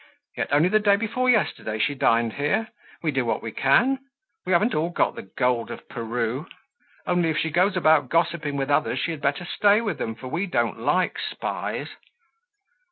Yet 0.35 0.47
only 0.51 0.67
the 0.67 0.79
day 0.79 0.95
before 0.95 1.29
yesterday 1.29 1.77
she 1.77 1.93
dined 1.93 2.33
here. 2.33 2.69
We 3.03 3.11
do 3.11 3.23
what 3.23 3.43
we 3.43 3.51
can. 3.51 3.99
We 4.47 4.51
haven't 4.51 4.69
got 4.69 4.97
all 5.05 5.11
the 5.11 5.31
gold 5.37 5.69
of 5.69 5.87
Peru. 5.89 6.47
Only 7.05 7.29
if 7.29 7.37
she 7.37 7.51
goes 7.51 7.77
about 7.77 8.09
gossiping 8.09 8.55
with 8.57 8.71
others 8.71 8.97
she 8.97 9.11
had 9.11 9.21
better 9.21 9.45
stay 9.45 9.79
with 9.79 9.99
them, 9.99 10.15
for 10.15 10.27
we 10.27 10.47
don't 10.47 10.79
like 10.79 11.19
spies." 11.19 11.89